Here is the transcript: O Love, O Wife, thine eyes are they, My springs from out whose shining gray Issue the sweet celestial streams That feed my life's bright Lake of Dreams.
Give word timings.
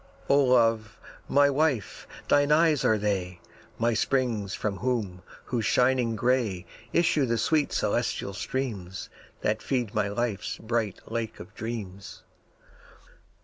O 0.29 0.39
Love, 0.45 0.99
O 1.29 1.51
Wife, 1.53 2.07
thine 2.27 2.51
eyes 2.51 2.83
are 2.83 2.97
they, 2.97 3.39
My 3.77 3.93
springs 3.93 4.55
from 4.55 4.79
out 4.79 5.19
whose 5.45 5.65
shining 5.67 6.15
gray 6.15 6.65
Issue 6.91 7.27
the 7.27 7.37
sweet 7.37 7.71
celestial 7.71 8.33
streams 8.33 9.09
That 9.41 9.61
feed 9.61 9.93
my 9.93 10.07
life's 10.07 10.57
bright 10.57 11.01
Lake 11.11 11.39
of 11.39 11.53
Dreams. 11.53 12.23